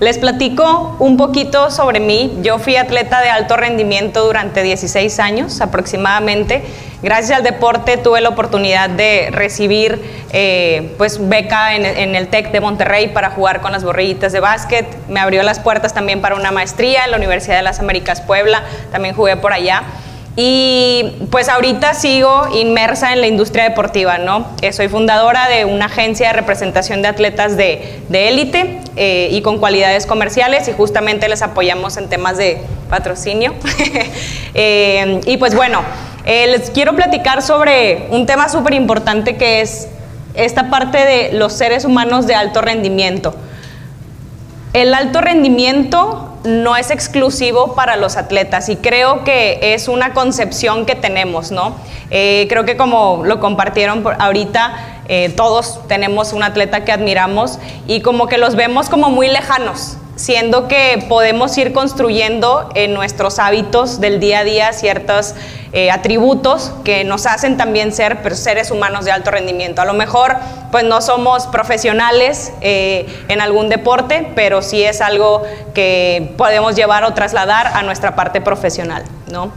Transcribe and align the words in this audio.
Les 0.00 0.16
platico 0.16 0.94
un 1.00 1.16
poquito 1.16 1.72
sobre 1.72 1.98
mí. 1.98 2.38
Yo 2.42 2.60
fui 2.60 2.76
atleta 2.76 3.20
de 3.20 3.30
alto 3.30 3.56
rendimiento 3.56 4.24
durante 4.24 4.62
16 4.62 5.18
años 5.18 5.60
aproximadamente. 5.60 6.62
Gracias 7.02 7.36
al 7.36 7.42
deporte 7.42 7.96
tuve 7.96 8.20
la 8.20 8.28
oportunidad 8.28 8.90
de 8.90 9.30
recibir 9.32 10.00
eh, 10.32 10.94
pues 10.98 11.28
beca 11.28 11.74
en, 11.74 12.14
el 12.14 12.28
TEC 12.28 12.52
de 12.52 12.60
Monterrey 12.60 13.08
para 13.08 13.30
jugar 13.30 13.60
con 13.60 13.72
las 13.72 13.82
borrillitas 13.82 14.32
de 14.32 14.38
básquet. 14.38 14.86
Me 15.08 15.18
abrió 15.18 15.42
las 15.42 15.58
puertas 15.58 15.92
también 15.94 16.20
para 16.20 16.36
una 16.36 16.52
maestría 16.52 17.04
en 17.04 17.10
la 17.10 17.16
Universidad 17.16 17.56
de 17.56 17.62
las 17.64 17.80
Américas 17.80 18.20
Puebla. 18.20 18.62
También 18.92 19.16
jugué 19.16 19.36
por 19.36 19.52
allá. 19.52 19.82
Y 20.36 21.26
pues 21.32 21.48
ahorita 21.48 21.94
sigo 21.94 22.46
inmersa 22.54 23.12
en 23.12 23.20
la 23.20 23.26
industria 23.26 23.64
deportiva, 23.64 24.18
¿no? 24.18 24.46
Eh, 24.62 24.72
soy 24.72 24.86
fundadora 24.86 25.48
de 25.48 25.64
una 25.64 25.86
agencia 25.86 26.28
de 26.28 26.34
representación 26.34 27.02
de 27.02 27.08
atletas 27.08 27.56
de 27.56 28.00
élite 28.10 28.78
eh, 28.98 29.28
y 29.30 29.42
con 29.42 29.58
cualidades 29.58 30.06
comerciales 30.06 30.66
y 30.66 30.72
justamente 30.72 31.28
les 31.28 31.42
apoyamos 31.42 31.96
en 31.96 32.08
temas 32.08 32.36
de 32.36 32.60
patrocinio. 32.90 33.54
eh, 34.54 35.20
y 35.24 35.36
pues 35.36 35.54
bueno, 35.54 35.82
eh, 36.24 36.48
les 36.48 36.70
quiero 36.70 36.96
platicar 36.96 37.40
sobre 37.40 38.08
un 38.10 38.26
tema 38.26 38.48
súper 38.48 38.74
importante 38.74 39.36
que 39.36 39.60
es 39.60 39.88
esta 40.34 40.68
parte 40.68 40.98
de 40.98 41.32
los 41.32 41.52
seres 41.52 41.84
humanos 41.84 42.26
de 42.26 42.34
alto 42.34 42.60
rendimiento. 42.60 43.34
El 44.72 44.92
alto 44.92 45.20
rendimiento 45.20 46.28
no 46.44 46.76
es 46.76 46.90
exclusivo 46.90 47.74
para 47.74 47.96
los 47.96 48.16
atletas 48.16 48.68
y 48.68 48.76
creo 48.76 49.24
que 49.24 49.74
es 49.74 49.88
una 49.88 50.12
concepción 50.12 50.86
que 50.86 50.94
tenemos, 50.94 51.50
¿no? 51.50 51.76
Eh, 52.10 52.46
creo 52.48 52.64
que 52.64 52.76
como 52.76 53.22
lo 53.24 53.40
compartieron 53.40 54.02
por 54.02 54.16
ahorita, 54.18 54.97
eh, 55.08 55.32
todos 55.34 55.80
tenemos 55.88 56.34
un 56.34 56.42
atleta 56.42 56.84
que 56.84 56.92
admiramos 56.92 57.58
y 57.86 58.02
como 58.02 58.26
que 58.26 58.36
los 58.36 58.56
vemos 58.56 58.90
como 58.90 59.08
muy 59.08 59.28
lejanos, 59.28 59.96
siendo 60.16 60.68
que 60.68 61.02
podemos 61.08 61.56
ir 61.56 61.72
construyendo 61.72 62.68
en 62.74 62.92
nuestros 62.92 63.38
hábitos 63.38 64.00
del 64.00 64.20
día 64.20 64.40
a 64.40 64.44
día 64.44 64.72
ciertos 64.74 65.34
eh, 65.72 65.90
atributos 65.90 66.72
que 66.84 67.04
nos 67.04 67.24
hacen 67.24 67.56
también 67.56 67.92
ser 67.92 68.20
pues, 68.20 68.38
seres 68.38 68.70
humanos 68.70 69.06
de 69.06 69.12
alto 69.12 69.30
rendimiento. 69.30 69.80
A 69.80 69.86
lo 69.86 69.94
mejor 69.94 70.36
pues 70.70 70.84
no 70.84 71.00
somos 71.00 71.46
profesionales 71.46 72.52
eh, 72.60 73.06
en 73.28 73.40
algún 73.40 73.70
deporte, 73.70 74.30
pero 74.34 74.60
sí 74.60 74.82
es 74.82 75.00
algo 75.00 75.42
que 75.72 76.34
podemos 76.36 76.76
llevar 76.76 77.04
o 77.04 77.14
trasladar 77.14 77.68
a 77.68 77.82
nuestra 77.82 78.14
parte 78.14 78.42
profesional. 78.42 79.04
¿no? 79.32 79.52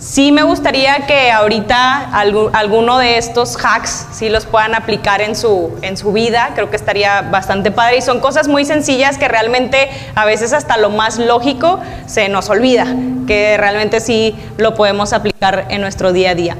Sí 0.00 0.32
me 0.32 0.42
gustaría 0.44 1.06
que 1.06 1.30
ahorita 1.30 2.10
alguno 2.10 2.96
de 2.96 3.18
estos 3.18 3.54
hacks 3.62 4.06
sí 4.12 4.30
los 4.30 4.46
puedan 4.46 4.74
aplicar 4.74 5.20
en 5.20 5.36
su, 5.36 5.78
en 5.82 5.98
su 5.98 6.10
vida, 6.14 6.52
creo 6.54 6.70
que 6.70 6.76
estaría 6.76 7.20
bastante 7.20 7.70
padre 7.70 7.98
y 7.98 8.00
son 8.00 8.18
cosas 8.18 8.48
muy 8.48 8.64
sencillas 8.64 9.18
que 9.18 9.28
realmente 9.28 9.90
a 10.14 10.24
veces 10.24 10.54
hasta 10.54 10.78
lo 10.78 10.88
más 10.88 11.18
lógico 11.18 11.80
se 12.06 12.30
nos 12.30 12.48
olvida, 12.48 12.86
que 13.26 13.58
realmente 13.58 14.00
sí 14.00 14.34
lo 14.56 14.74
podemos 14.74 15.12
aplicar 15.12 15.66
en 15.68 15.82
nuestro 15.82 16.14
día 16.14 16.30
a 16.30 16.34
día. 16.34 16.56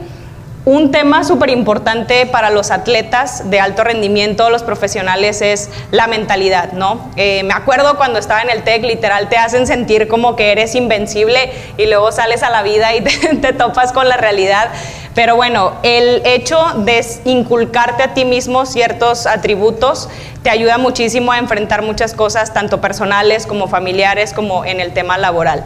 Un 0.66 0.90
tema 0.90 1.24
súper 1.24 1.48
importante 1.48 2.26
para 2.26 2.50
los 2.50 2.70
atletas 2.70 3.48
de 3.48 3.60
alto 3.60 3.82
rendimiento, 3.82 4.50
los 4.50 4.62
profesionales, 4.62 5.40
es 5.40 5.70
la 5.90 6.06
mentalidad, 6.06 6.72
¿no? 6.72 7.10
Eh, 7.16 7.42
me 7.44 7.54
acuerdo 7.54 7.96
cuando 7.96 8.18
estaba 8.18 8.42
en 8.42 8.50
el 8.50 8.62
TEC, 8.62 8.82
literal, 8.84 9.30
te 9.30 9.38
hacen 9.38 9.66
sentir 9.66 10.06
como 10.06 10.36
que 10.36 10.52
eres 10.52 10.74
invencible 10.74 11.50
y 11.78 11.86
luego 11.86 12.12
sales 12.12 12.42
a 12.42 12.50
la 12.50 12.62
vida 12.62 12.94
y 12.94 13.00
te, 13.02 13.10
te 13.36 13.52
topas 13.54 13.92
con 13.92 14.06
la 14.06 14.18
realidad. 14.18 14.68
Pero 15.14 15.34
bueno, 15.34 15.72
el 15.82 16.20
hecho 16.26 16.58
de 16.76 17.06
inculcarte 17.24 18.02
a 18.02 18.12
ti 18.12 18.26
mismo 18.26 18.66
ciertos 18.66 19.26
atributos 19.26 20.10
te 20.42 20.50
ayuda 20.50 20.76
muchísimo 20.76 21.32
a 21.32 21.38
enfrentar 21.38 21.80
muchas 21.80 22.12
cosas, 22.12 22.52
tanto 22.52 22.82
personales 22.82 23.46
como 23.46 23.66
familiares, 23.66 24.34
como 24.34 24.66
en 24.66 24.80
el 24.80 24.92
tema 24.92 25.16
laboral. 25.16 25.64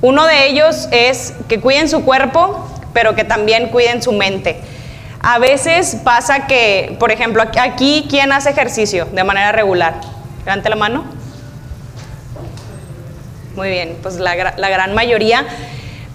Uno 0.00 0.26
de 0.26 0.46
ellos 0.46 0.88
es 0.92 1.34
que 1.48 1.60
cuiden 1.60 1.88
su 1.88 2.04
cuerpo, 2.04 2.69
pero 2.92 3.14
que 3.14 3.24
también 3.24 3.68
cuiden 3.68 4.02
su 4.02 4.12
mente. 4.12 4.60
A 5.22 5.38
veces 5.38 5.98
pasa 6.02 6.46
que, 6.46 6.96
por 6.98 7.12
ejemplo, 7.12 7.42
aquí, 7.42 8.06
¿quién 8.08 8.32
hace 8.32 8.50
ejercicio 8.50 9.06
de 9.12 9.22
manera 9.22 9.52
regular? 9.52 10.00
Levante 10.46 10.70
la 10.70 10.76
mano. 10.76 11.04
Muy 13.54 13.68
bien, 13.68 13.98
pues 14.00 14.16
la, 14.16 14.54
la, 14.56 14.68
gran 14.70 14.94
mayoría. 14.94 15.44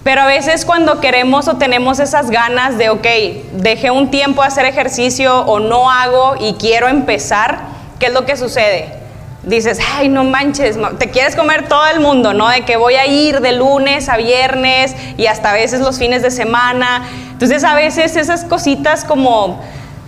Pero 0.02 0.22
a 0.22 0.26
veces 0.26 0.64
cuando 0.64 1.00
queremos 1.00 1.46
o 1.46 1.56
tenemos 1.56 2.00
esas 2.00 2.30
ganas 2.30 2.78
de, 2.78 2.90
ok, 2.90 3.06
dejé 3.52 3.92
un 3.92 4.10
tiempo 4.10 4.42
hacer 4.42 4.64
ejercicio 4.64 5.40
o 5.42 5.60
no 5.60 5.90
hago 5.90 6.34
y 6.40 6.54
quiero 6.54 6.88
empezar, 6.88 7.58
¿qué 8.00 8.06
es 8.06 8.12
lo 8.12 8.24
que 8.24 8.36
sucede? 8.36 9.05
Dices, 9.46 9.78
ay, 9.94 10.08
no 10.08 10.24
manches, 10.24 10.76
te 10.98 11.10
quieres 11.10 11.36
comer 11.36 11.68
todo 11.68 11.86
el 11.86 12.00
mundo, 12.00 12.34
¿no? 12.34 12.48
De 12.48 12.64
que 12.64 12.76
voy 12.76 12.96
a 12.96 13.06
ir 13.06 13.40
de 13.40 13.52
lunes 13.52 14.08
a 14.08 14.16
viernes 14.16 14.94
y 15.16 15.26
hasta 15.26 15.52
a 15.52 15.54
veces 15.54 15.80
los 15.80 15.98
fines 15.98 16.22
de 16.22 16.30
semana. 16.30 17.08
Entonces 17.30 17.64
a 17.64 17.74
veces 17.74 18.16
esas 18.16 18.44
cositas 18.44 19.04
como 19.04 19.62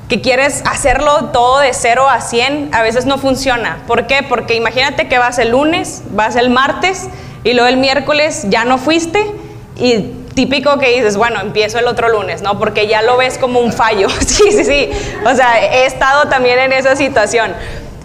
que 0.08 0.20
quieres 0.20 0.62
hacerlo 0.66 1.26
todo 1.26 1.60
de 1.60 1.72
0 1.72 2.08
a 2.08 2.20
100, 2.20 2.70
a 2.72 2.82
veces 2.82 3.06
no 3.06 3.18
funciona. 3.18 3.78
¿Por 3.86 4.06
qué? 4.06 4.22
Porque 4.28 4.54
imagínate 4.54 5.06
que 5.06 5.18
vas 5.18 5.38
el 5.38 5.50
lunes, 5.50 6.02
vas 6.10 6.34
el 6.34 6.50
martes 6.50 7.08
y 7.44 7.52
luego 7.52 7.68
el 7.68 7.76
miércoles 7.76 8.46
ya 8.48 8.64
no 8.64 8.78
fuiste 8.78 9.24
y 9.76 10.14
típico 10.34 10.78
que 10.78 10.90
dices, 10.96 11.16
bueno, 11.16 11.40
empiezo 11.40 11.78
el 11.78 11.86
otro 11.86 12.08
lunes, 12.08 12.42
¿no? 12.42 12.58
Porque 12.58 12.88
ya 12.88 13.02
lo 13.02 13.16
ves 13.16 13.38
como 13.38 13.60
un 13.60 13.72
fallo. 13.72 14.08
sí, 14.26 14.50
sí, 14.50 14.64
sí. 14.64 14.90
O 15.24 15.34
sea, 15.34 15.60
he 15.60 15.86
estado 15.86 16.28
también 16.28 16.58
en 16.58 16.72
esa 16.72 16.96
situación. 16.96 17.52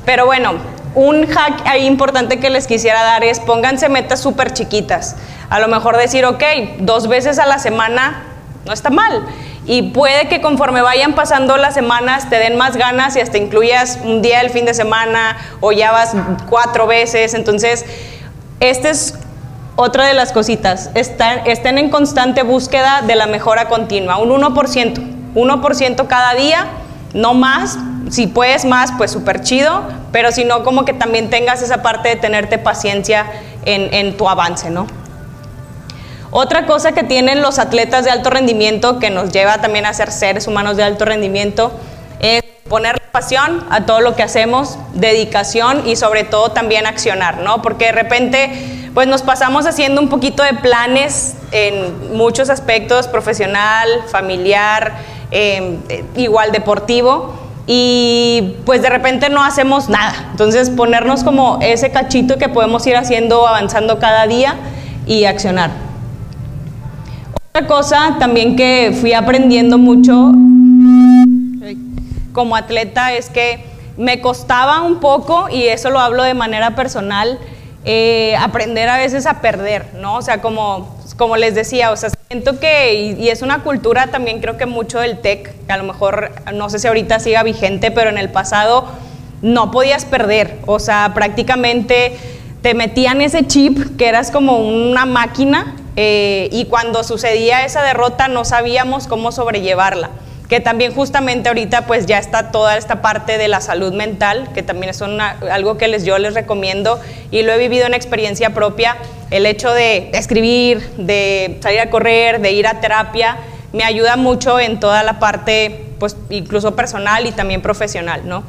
Pero 0.05 0.25
bueno, 0.25 0.72
un 0.95 1.27
hack 1.27 1.65
ahí 1.65 1.85
importante 1.85 2.39
que 2.39 2.49
les 2.49 2.67
quisiera 2.67 3.03
dar 3.03 3.23
es 3.23 3.39
pónganse 3.39 3.89
metas 3.89 4.21
súper 4.21 4.53
chiquitas. 4.53 5.15
A 5.49 5.59
lo 5.59 5.67
mejor 5.67 5.97
decir, 5.97 6.25
ok, 6.25 6.43
dos 6.79 7.07
veces 7.07 7.39
a 7.39 7.45
la 7.45 7.59
semana 7.59 8.23
no 8.65 8.73
está 8.73 8.89
mal. 8.89 9.25
Y 9.65 9.91
puede 9.91 10.27
que 10.27 10.41
conforme 10.41 10.81
vayan 10.81 11.13
pasando 11.13 11.57
las 11.57 11.73
semanas 11.73 12.29
te 12.29 12.37
den 12.37 12.57
más 12.57 12.75
ganas 12.75 13.15
y 13.15 13.21
hasta 13.21 13.37
incluyas 13.37 13.99
un 14.03 14.21
día 14.21 14.39
del 14.39 14.49
fin 14.49 14.65
de 14.65 14.73
semana 14.73 15.37
o 15.61 15.71
ya 15.71 15.91
vas 15.91 16.13
cuatro 16.49 16.85
veces. 16.85 17.33
Entonces, 17.33 17.85
esta 18.59 18.89
es 18.89 19.15
otra 19.75 20.05
de 20.05 20.13
las 20.13 20.31
cositas. 20.31 20.91
estén 20.93 21.77
en 21.77 21.89
constante 21.89 22.43
búsqueda 22.43 23.01
de 23.01 23.15
la 23.15 23.25
mejora 23.27 23.67
continua. 23.67 24.17
Un 24.17 24.29
1%. 24.29 25.13
1% 25.35 26.07
cada 26.07 26.35
día, 26.35 26.67
no 27.13 27.33
más, 27.33 27.77
si 28.09 28.27
puedes 28.27 28.65
más, 28.65 28.91
pues 28.97 29.11
súper 29.11 29.41
chido, 29.41 29.83
pero 30.13 30.31
si 30.31 30.45
no, 30.45 30.63
como 30.63 30.85
que 30.85 30.93
también 30.93 31.31
tengas 31.31 31.63
esa 31.63 31.81
parte 31.81 32.07
de 32.07 32.15
tenerte 32.15 32.59
paciencia 32.59 33.25
en, 33.65 34.15
tu 34.15 34.29
avance, 34.29 34.69
¿no? 34.69 34.85
Otra 36.29 36.67
cosa 36.67 36.91
que 36.91 37.03
tienen 37.03 37.41
los 37.41 37.57
atletas 37.57 38.05
de 38.05 38.11
alto 38.11 38.29
rendimiento, 38.29 38.99
que 38.99 39.09
nos 39.09 39.31
lleva 39.31 39.57
también 39.57 39.87
a 39.87 39.93
ser 39.93 40.11
seres 40.11 40.47
humanos 40.47 40.77
de 40.77 40.83
alto 40.83 41.05
rendimiento, 41.05 41.71
es 42.19 42.43
poner 42.69 43.01
pasión 43.11 43.65
a 43.71 43.87
todo 43.87 44.01
lo 44.01 44.15
que 44.15 44.21
hacemos, 44.21 44.77
dedicación 44.93 45.87
y 45.87 45.95
sobre 45.95 46.23
todo 46.23 46.51
también 46.51 46.85
accionar, 46.85 47.39
¿no? 47.39 47.63
Porque 47.63 47.85
de 47.85 47.91
repente, 47.93 48.51
pues 48.93 49.07
nos 49.07 49.23
pasamos 49.23 49.65
haciendo 49.65 49.99
un 49.99 50.09
poquito 50.09 50.43
de 50.43 50.53
planes 50.53 51.35
en 51.51 52.15
muchos 52.15 52.51
aspectos, 52.51 53.07
profesional, 53.07 53.89
familiar, 54.09 54.93
eh, 55.31 55.79
igual 56.15 56.51
deportivo, 56.51 57.42
y 57.65 58.55
pues 58.65 58.81
de 58.81 58.89
repente 58.89 59.29
no 59.29 59.43
hacemos 59.43 59.89
nada. 59.89 60.29
Entonces 60.31 60.69
ponernos 60.69 61.23
como 61.23 61.59
ese 61.61 61.91
cachito 61.91 62.37
que 62.37 62.49
podemos 62.49 62.85
ir 62.87 62.95
haciendo, 62.95 63.47
avanzando 63.47 63.99
cada 63.99 64.27
día 64.27 64.55
y 65.05 65.25
accionar. 65.25 65.71
Otra 67.53 67.67
cosa 67.67 68.17
también 68.19 68.55
que 68.55 68.95
fui 68.99 69.13
aprendiendo 69.13 69.77
mucho 69.77 70.33
como 72.33 72.55
atleta 72.55 73.13
es 73.13 73.29
que 73.29 73.63
me 73.95 74.19
costaba 74.19 74.81
un 74.81 74.99
poco, 74.99 75.49
y 75.49 75.67
eso 75.67 75.91
lo 75.91 75.99
hablo 75.99 76.23
de 76.23 76.33
manera 76.33 76.75
personal, 76.75 77.39
eh, 77.85 78.35
aprender 78.39 78.89
a 78.89 78.97
veces 78.97 79.25
a 79.25 79.39
perder, 79.39 79.91
¿no? 79.95 80.15
O 80.15 80.21
sea, 80.21 80.41
como, 80.41 80.97
como 81.15 81.37
les 81.37 81.53
decía, 81.53 81.91
o 81.91 81.95
sea, 81.95 82.09
siento 82.33 82.59
que, 82.59 83.15
y, 83.19 83.29
es 83.29 83.43
una 83.43 83.61
cultura 83.61 84.07
también 84.07 84.41
creo 84.41 84.57
que 84.57 84.65
mucho 84.65 84.99
del 84.99 85.19
tech, 85.19 85.53
que 85.67 85.71
a 85.71 85.77
lo 85.77 85.83
mejor, 85.83 86.31
no 86.51 86.67
sé 86.71 86.79
si 86.79 86.87
ahorita 86.87 87.19
siga 87.19 87.43
vigente, 87.43 87.91
pero 87.91 88.09
en 88.09 88.17
el 88.17 88.29
pasado 88.29 88.87
no 89.43 89.69
podías 89.69 90.05
perder, 90.05 90.57
o 90.65 90.79
sea, 90.79 91.11
prácticamente 91.13 92.17
te 92.63 92.73
metían 92.73 93.21
ese 93.21 93.45
chip 93.45 93.97
que 93.97 94.07
eras 94.07 94.31
como 94.31 94.57
una 94.57 95.05
máquina 95.05 95.75
eh, 95.95 96.49
y 96.51 96.65
cuando 96.65 97.03
sucedía 97.03 97.65
esa 97.65 97.83
derrota 97.83 98.27
no 98.27 98.45
sabíamos 98.45 99.05
cómo 99.05 99.31
sobrellevarla. 99.31 100.09
Que 100.49 100.59
también 100.59 100.93
justamente 100.93 101.49
ahorita 101.49 101.85
pues 101.85 102.05
ya 102.05 102.17
está 102.17 102.51
toda 102.51 102.77
esta 102.77 103.01
parte 103.01 103.37
de 103.37 103.47
la 103.47 103.61
salud 103.61 103.93
mental, 103.93 104.49
que 104.53 104.61
también 104.63 104.89
es 104.89 105.01
una, 105.01 105.37
algo 105.51 105.77
que 105.77 105.87
les, 105.87 106.03
yo 106.03 106.17
les 106.17 106.33
recomiendo 106.33 106.99
y 107.31 107.43
lo 107.43 107.53
he 107.53 107.57
vivido 107.57 107.85
en 107.85 107.93
experiencia 107.93 108.51
propia, 108.51 108.97
el 109.33 109.47
hecho 109.47 109.73
de 109.73 110.11
escribir, 110.13 110.87
de 110.97 111.57
salir 111.61 111.79
a 111.79 111.89
correr, 111.89 112.39
de 112.39 112.51
ir 112.51 112.67
a 112.67 112.79
terapia, 112.79 113.37
me 113.71 113.83
ayuda 113.83 114.15
mucho 114.15 114.59
en 114.59 114.79
toda 114.79 115.01
la 115.01 115.19
parte 115.19 115.85
pues 115.97 116.15
incluso 116.29 116.75
personal 116.75 117.25
y 117.25 117.31
también 117.31 117.61
profesional, 117.61 118.21
¿no? 118.25 118.43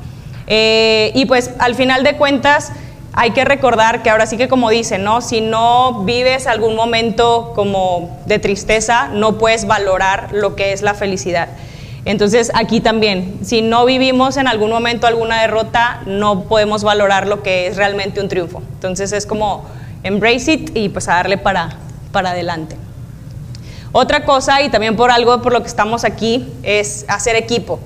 Eh, 0.46 1.10
y 1.14 1.24
pues 1.24 1.52
al 1.58 1.74
final 1.74 2.04
de 2.04 2.18
cuentas 2.18 2.70
hay 3.14 3.30
que 3.30 3.46
recordar 3.46 4.02
que 4.02 4.10
ahora 4.10 4.26
sí 4.26 4.36
que 4.36 4.46
como 4.46 4.68
dicen, 4.68 5.04
¿no? 5.04 5.22
Si 5.22 5.40
no 5.40 6.04
vives 6.04 6.46
algún 6.46 6.76
momento 6.76 7.52
como 7.54 8.20
de 8.26 8.38
tristeza, 8.38 9.08
no 9.08 9.38
puedes 9.38 9.66
valorar 9.66 10.32
lo 10.32 10.54
que 10.54 10.74
es 10.74 10.82
la 10.82 10.92
felicidad. 10.92 11.48
Entonces 12.04 12.52
aquí 12.54 12.80
también, 12.80 13.38
si 13.42 13.62
no 13.62 13.86
vivimos 13.86 14.36
en 14.36 14.48
algún 14.48 14.68
momento 14.68 15.06
alguna 15.06 15.40
derrota, 15.40 16.02
no 16.04 16.42
podemos 16.42 16.84
valorar 16.84 17.26
lo 17.26 17.42
que 17.42 17.68
es 17.68 17.76
realmente 17.78 18.20
un 18.20 18.28
triunfo. 18.28 18.60
Entonces 18.74 19.12
es 19.12 19.24
como 19.24 19.64
embrace 20.04 20.52
it 20.52 20.70
y 20.76 20.88
pues 20.88 21.08
a 21.08 21.14
darle 21.14 21.38
para, 21.38 21.70
para 22.12 22.30
adelante. 22.30 22.76
Otra 23.90 24.24
cosa, 24.24 24.62
y 24.62 24.70
también 24.70 24.96
por 24.96 25.10
algo 25.10 25.42
por 25.42 25.52
lo 25.52 25.60
que 25.62 25.68
estamos 25.68 26.04
aquí, 26.04 26.52
es 26.62 27.04
hacer 27.08 27.36
equipo. 27.36 27.80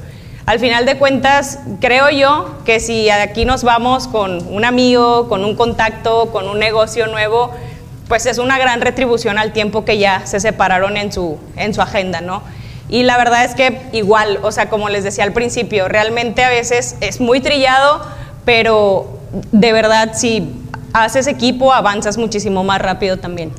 Al 0.46 0.58
final 0.58 0.86
de 0.86 0.96
cuentas, 0.96 1.58
creo 1.80 2.08
yo 2.08 2.60
que 2.64 2.80
si 2.80 3.10
aquí 3.10 3.44
nos 3.44 3.62
vamos 3.64 4.08
con 4.08 4.46
un 4.48 4.64
amigo, 4.64 5.28
con 5.28 5.44
un 5.44 5.54
contacto, 5.54 6.30
con 6.32 6.48
un 6.48 6.58
negocio 6.58 7.06
nuevo, 7.06 7.50
pues 8.08 8.24
es 8.24 8.38
una 8.38 8.58
gran 8.58 8.80
retribución 8.80 9.36
al 9.36 9.52
tiempo 9.52 9.84
que 9.84 9.98
ya 9.98 10.26
se 10.26 10.40
separaron 10.40 10.96
en 10.96 11.12
su, 11.12 11.38
en 11.56 11.74
su 11.74 11.82
agenda, 11.82 12.22
¿no? 12.22 12.42
Y 12.88 13.02
la 13.02 13.18
verdad 13.18 13.44
es 13.44 13.54
que 13.54 13.82
igual, 13.92 14.38
o 14.42 14.50
sea, 14.50 14.70
como 14.70 14.88
les 14.88 15.04
decía 15.04 15.24
al 15.24 15.34
principio, 15.34 15.88
realmente 15.88 16.42
a 16.42 16.48
veces 16.48 16.96
es 17.02 17.20
muy 17.20 17.40
trillado, 17.40 18.00
pero 18.46 19.18
de 19.52 19.72
verdad 19.74 20.12
si 20.14 20.50
haces 20.92 21.26
equipo 21.26 21.72
avanzas 21.72 22.18
muchísimo 22.18 22.64
más 22.64 22.80
rápido 22.80 23.16
también. 23.16 23.52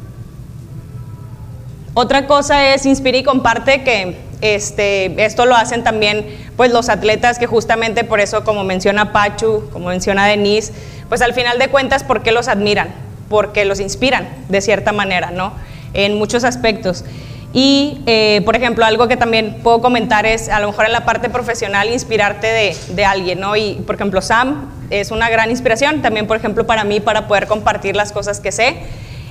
Otra 1.94 2.28
cosa 2.28 2.74
es 2.74 2.86
inspira 2.86 3.18
y 3.18 3.24
comparte 3.24 3.84
que 3.84 4.18
este, 4.42 5.26
esto 5.26 5.46
lo 5.46 5.56
hacen 5.56 5.84
también 5.84 6.26
pues 6.56 6.72
los 6.72 6.88
atletas 6.88 7.40
que 7.40 7.46
justamente 7.46 8.04
por 8.04 8.20
eso, 8.20 8.44
como 8.44 8.64
menciona 8.64 9.12
Pachu, 9.12 9.70
como 9.74 9.90
menciona 9.90 10.26
Denise, 10.26 10.72
pues 11.10 11.22
al 11.22 11.34
final 11.34 11.60
de 11.60 11.68
cuentas, 11.70 12.04
¿por 12.04 12.22
qué 12.22 12.32
los 12.32 12.48
admiran? 12.48 12.90
Porque 13.28 13.66
los 13.66 13.80
inspiran 13.80 14.30
de 14.48 14.62
cierta 14.62 14.92
manera, 14.92 15.32
¿no? 15.32 15.54
En 15.94 16.18
muchos 16.18 16.44
aspectos. 16.44 17.04
Y, 17.52 18.02
eh, 18.06 18.42
por 18.46 18.56
ejemplo, 18.56 18.86
algo 18.86 19.08
que 19.08 19.18
también 19.18 19.58
puedo 19.64 19.82
comentar 19.82 20.26
es, 20.26 20.50
a 20.50 20.60
lo 20.60 20.68
mejor 20.68 20.86
en 20.86 20.92
la 20.92 21.06
parte 21.06 21.30
profesional, 21.30 21.90
inspirarte 21.90 22.48
de, 22.48 22.78
de, 22.90 23.06
alguien, 23.06 23.40
¿no? 23.40 23.56
Y, 23.56 23.74
por 23.88 23.96
ejemplo, 23.96 24.22
Sam 24.22 24.70
es 24.92 25.10
una 25.10 25.30
gran 25.30 25.50
inspiración, 25.50 26.02
también, 26.02 26.28
por 26.28 26.38
ejemplo, 26.38 26.68
para 26.68 26.84
mí, 26.84 27.00
para 27.00 27.28
poder 27.28 27.48
compartir 27.48 27.96
las 27.96 28.12
cosas 28.12 28.40
que 28.40 28.52
sé. 28.52 28.78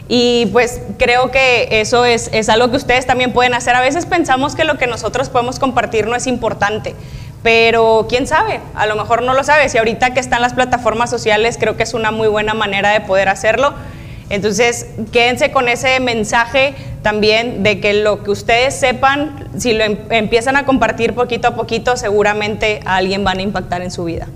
Y 0.08 0.46
pues 0.52 0.80
creo 0.98 1.30
que 1.30 1.68
eso 1.70 2.06
es, 2.06 2.30
es, 2.32 2.48
algo 2.48 2.70
que 2.70 2.76
ustedes 2.76 3.06
también 3.06 3.32
pueden 3.32 3.52
hacer. 3.52 3.74
A 3.74 3.80
veces 3.82 4.06
pensamos 4.06 4.54
que 4.54 4.64
lo 4.64 4.78
que 4.78 4.86
nosotros 4.86 5.28
podemos 5.28 5.58
compartir 5.58 6.06
no 6.06 6.16
es 6.16 6.26
importante, 6.26 6.94
pero 7.42 8.06
quién 8.08 8.26
sabe, 8.26 8.60
a 8.74 8.86
lo 8.86 8.96
mejor 8.96 9.22
no 9.22 9.34
lo 9.34 9.44
sabes. 9.44 9.74
Y 9.74 9.78
ahorita 9.78 10.14
que 10.14 10.20
están 10.20 10.40
las 10.40 10.54
plataformas 10.54 11.10
sociales, 11.10 11.58
creo 11.60 11.76
que 11.76 11.82
es 11.82 11.92
una 11.92 12.10
muy 12.10 12.26
buena 12.26 12.54
manera 12.54 12.90
de 12.90 13.02
poder 13.02 13.28
hacerlo. 13.28 13.74
Entonces, 14.30 14.86
quédense 15.10 15.50
con 15.52 15.68
ese 15.68 16.00
mensaje 16.00 16.74
también 17.02 17.62
de 17.62 17.80
que 17.80 17.94
lo 17.94 18.22
que 18.22 18.30
ustedes 18.30 18.74
sepan, 18.74 19.48
si 19.56 19.72
lo 19.72 19.84
em, 19.84 19.96
empiezan 20.10 20.56
a 20.56 20.66
compartir 20.66 21.14
poquito 21.14 21.48
a 21.48 21.54
poquito, 21.54 21.96
seguramente 21.96 22.80
a 22.84 22.96
alguien 22.96 23.24
van 23.24 23.38
a 23.38 23.42
impactar 23.42 23.80
en 23.82 23.90
su 23.90 24.04
vida. 24.04 24.28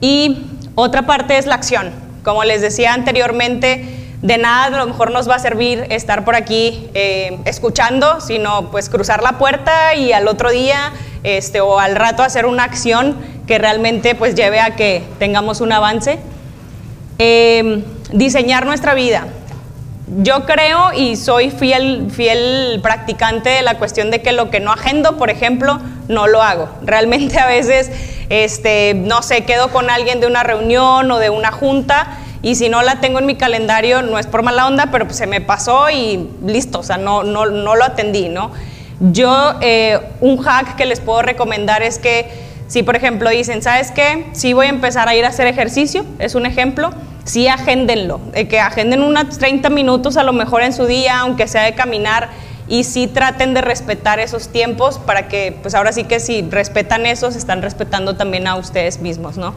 Y 0.00 0.46
otra 0.74 1.02
parte 1.02 1.38
es 1.38 1.46
la 1.46 1.54
acción. 1.54 1.92
Como 2.24 2.42
les 2.44 2.60
decía 2.60 2.92
anteriormente, 2.94 3.84
de 4.22 4.38
nada 4.38 4.64
a 4.64 4.70
lo 4.70 4.86
mejor 4.86 5.10
nos 5.10 5.28
va 5.28 5.36
a 5.36 5.38
servir 5.38 5.86
estar 5.90 6.24
por 6.24 6.34
aquí 6.34 6.88
eh, 6.94 7.38
escuchando, 7.44 8.20
sino 8.20 8.70
pues 8.70 8.88
cruzar 8.88 9.22
la 9.22 9.38
puerta 9.38 9.94
y 9.94 10.12
al 10.12 10.28
otro 10.28 10.50
día 10.50 10.92
este, 11.24 11.60
o 11.60 11.78
al 11.78 11.96
rato 11.96 12.22
hacer 12.22 12.46
una 12.46 12.64
acción 12.64 13.16
que 13.46 13.58
realmente 13.58 14.14
pues 14.14 14.34
lleve 14.34 14.60
a 14.60 14.76
que 14.76 15.02
tengamos 15.18 15.60
un 15.60 15.72
avance. 15.72 16.18
Em, 17.18 17.82
diseñar 18.12 18.66
nuestra 18.66 18.94
vida. 18.94 19.26
Yo 20.18 20.44
creo 20.44 20.92
y 20.92 21.16
soy 21.16 21.50
fiel, 21.50 22.10
fiel 22.10 22.80
practicante 22.82 23.48
de 23.48 23.62
la 23.62 23.78
cuestión 23.78 24.10
de 24.10 24.20
que 24.20 24.32
lo 24.32 24.50
que 24.50 24.60
no 24.60 24.72
agendo, 24.72 25.16
por 25.16 25.30
ejemplo, 25.30 25.80
no 26.08 26.26
lo 26.26 26.42
hago. 26.42 26.68
Realmente 26.82 27.38
a 27.38 27.46
veces, 27.46 27.90
este, 28.28 28.94
no 28.94 29.22
sé, 29.22 29.44
quedo 29.44 29.70
con 29.70 29.88
alguien 29.88 30.20
de 30.20 30.26
una 30.26 30.42
reunión 30.42 31.10
o 31.10 31.18
de 31.18 31.30
una 31.30 31.50
junta 31.50 32.18
y 32.42 32.56
si 32.56 32.68
no 32.68 32.82
la 32.82 33.00
tengo 33.00 33.20
en 33.20 33.26
mi 33.26 33.36
calendario, 33.36 34.02
no 34.02 34.18
es 34.18 34.26
por 34.26 34.42
mala 34.42 34.66
onda, 34.66 34.88
pero 34.90 35.06
pues 35.06 35.16
se 35.16 35.28
me 35.28 35.40
pasó 35.40 35.88
y 35.90 36.28
listo, 36.44 36.80
o 36.80 36.82
sea, 36.82 36.98
no, 36.98 37.22
no, 37.22 37.46
no 37.46 37.76
lo 37.76 37.84
atendí, 37.84 38.28
¿no? 38.28 38.50
Yo, 38.98 39.54
eh, 39.60 40.00
un 40.20 40.38
hack 40.38 40.74
que 40.74 40.84
les 40.84 41.00
puedo 41.00 41.22
recomendar 41.22 41.82
es 41.82 41.98
que 41.98 42.28
si, 42.66 42.82
por 42.82 42.96
ejemplo, 42.96 43.30
dicen, 43.30 43.62
¿sabes 43.62 43.92
qué? 43.92 44.26
Sí 44.32 44.54
voy 44.54 44.66
a 44.66 44.70
empezar 44.70 45.08
a 45.08 45.14
ir 45.14 45.24
a 45.24 45.28
hacer 45.28 45.46
ejercicio, 45.46 46.04
es 46.18 46.34
un 46.34 46.44
ejemplo, 46.44 46.90
sí 47.24 47.48
agéndenlo, 47.48 48.20
que 48.32 48.60
agenden 48.60 49.02
unos 49.02 49.38
30 49.38 49.70
minutos 49.70 50.16
a 50.16 50.22
lo 50.22 50.32
mejor 50.32 50.62
en 50.62 50.72
su 50.72 50.86
día, 50.86 51.20
aunque 51.20 51.48
sea 51.48 51.62
de 51.62 51.74
caminar, 51.74 52.28
y 52.68 52.84
sí 52.84 53.06
traten 53.06 53.54
de 53.54 53.60
respetar 53.60 54.20
esos 54.20 54.48
tiempos 54.48 54.98
para 54.98 55.28
que, 55.28 55.58
pues 55.60 55.74
ahora 55.74 55.92
sí 55.92 56.04
que 56.04 56.20
si 56.20 56.42
respetan 56.42 57.06
eso, 57.06 57.30
se 57.30 57.38
están 57.38 57.60
respetando 57.60 58.16
también 58.16 58.46
a 58.46 58.56
ustedes 58.56 59.00
mismos, 59.00 59.36
¿no? 59.36 59.54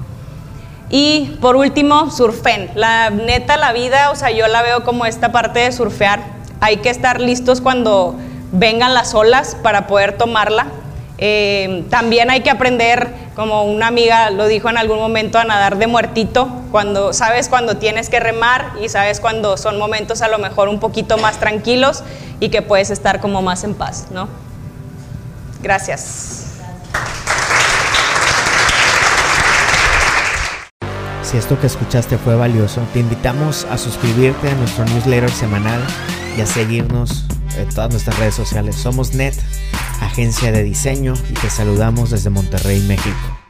Y 0.89 1.37
por 1.41 1.55
último, 1.55 2.11
surfen. 2.11 2.69
La 2.75 3.09
neta, 3.09 3.57
la 3.57 3.73
vida, 3.73 4.11
o 4.11 4.15
sea, 4.15 4.31
yo 4.31 4.47
la 4.47 4.61
veo 4.61 4.83
como 4.83 5.05
esta 5.05 5.31
parte 5.31 5.59
de 5.59 5.71
surfear. 5.71 6.21
Hay 6.61 6.77
que 6.77 6.89
estar 6.89 7.21
listos 7.21 7.61
cuando 7.61 8.15
vengan 8.51 8.93
las 8.93 9.13
olas 9.13 9.55
para 9.61 9.87
poder 9.87 10.17
tomarla. 10.17 10.67
Eh, 11.17 11.85
también 11.89 12.29
hay 12.29 12.41
que 12.41 12.49
aprender, 12.49 13.13
como 13.35 13.63
una 13.63 13.87
amiga 13.87 14.29
lo 14.31 14.47
dijo 14.47 14.69
en 14.69 14.77
algún 14.77 14.99
momento, 14.99 15.37
a 15.37 15.45
nadar 15.45 15.77
de 15.77 15.87
muertito, 15.87 16.49
cuando 16.71 17.13
sabes 17.13 17.47
cuando 17.47 17.77
tienes 17.77 18.09
que 18.09 18.19
remar 18.19 18.73
y 18.81 18.89
sabes 18.89 19.19
cuando 19.19 19.57
son 19.57 19.77
momentos 19.77 20.21
a 20.21 20.27
lo 20.27 20.39
mejor 20.39 20.67
un 20.67 20.79
poquito 20.79 21.17
más 21.17 21.39
tranquilos 21.39 22.03
y 22.39 22.49
que 22.49 22.61
puedes 22.61 22.89
estar 22.89 23.21
como 23.21 23.41
más 23.41 23.63
en 23.63 23.75
paz, 23.75 24.07
¿no? 24.11 24.27
Gracias. 25.61 26.45
Si 31.23 31.37
esto 31.37 31.59
que 31.59 31.67
escuchaste 31.67 32.17
fue 32.17 32.35
valioso, 32.35 32.81
te 32.93 32.99
invitamos 32.99 33.65
a 33.71 33.77
suscribirte 33.77 34.49
a 34.49 34.53
nuestro 34.53 34.85
newsletter 34.85 35.31
semanal 35.31 35.81
y 36.37 36.41
a 36.41 36.45
seguirnos 36.45 37.25
en 37.57 37.67
todas 37.69 37.89
nuestras 37.89 38.19
redes 38.19 38.35
sociales. 38.35 38.75
Somos 38.75 39.15
NET, 39.15 39.33
agencia 40.01 40.51
de 40.51 40.63
diseño, 40.63 41.13
y 41.29 41.33
te 41.33 41.49
saludamos 41.49 42.11
desde 42.11 42.29
Monterrey, 42.29 42.81
México. 42.81 43.44